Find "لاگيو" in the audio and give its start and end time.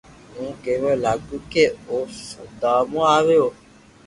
1.03-1.37